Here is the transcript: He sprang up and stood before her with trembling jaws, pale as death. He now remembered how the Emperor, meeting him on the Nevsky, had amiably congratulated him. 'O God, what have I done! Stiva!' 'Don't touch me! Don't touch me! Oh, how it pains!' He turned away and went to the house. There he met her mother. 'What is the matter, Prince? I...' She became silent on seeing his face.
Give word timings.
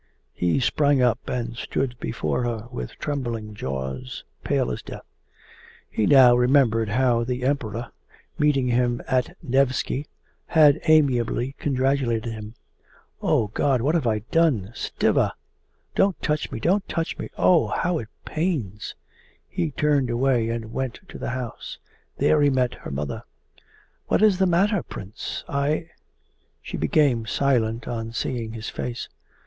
He 0.33 0.59
sprang 0.59 0.99
up 1.03 1.19
and 1.29 1.55
stood 1.55 1.95
before 1.99 2.41
her 2.43 2.67
with 2.71 2.97
trembling 2.97 3.53
jaws, 3.53 4.23
pale 4.43 4.71
as 4.71 4.81
death. 4.81 5.05
He 5.91 6.07
now 6.07 6.35
remembered 6.35 6.89
how 6.89 7.23
the 7.23 7.43
Emperor, 7.43 7.91
meeting 8.39 8.67
him 8.69 9.03
on 9.07 9.21
the 9.21 9.35
Nevsky, 9.43 10.07
had 10.47 10.79
amiably 10.87 11.53
congratulated 11.59 12.33
him. 12.33 12.55
'O 13.21 13.49
God, 13.49 13.81
what 13.83 13.93
have 13.93 14.07
I 14.07 14.23
done! 14.31 14.71
Stiva!' 14.73 15.33
'Don't 15.93 16.19
touch 16.19 16.49
me! 16.51 16.59
Don't 16.59 16.89
touch 16.89 17.19
me! 17.19 17.29
Oh, 17.37 17.67
how 17.67 17.99
it 17.99 18.09
pains!' 18.25 18.95
He 19.47 19.69
turned 19.69 20.09
away 20.09 20.49
and 20.49 20.73
went 20.73 20.99
to 21.09 21.19
the 21.19 21.29
house. 21.29 21.77
There 22.17 22.41
he 22.41 22.49
met 22.49 22.73
her 22.73 22.89
mother. 22.89 23.21
'What 24.07 24.23
is 24.23 24.39
the 24.39 24.47
matter, 24.47 24.81
Prince? 24.81 25.43
I...' 25.47 25.91
She 26.59 26.75
became 26.75 27.27
silent 27.27 27.87
on 27.87 28.13
seeing 28.13 28.53
his 28.53 28.67
face. 28.67 29.07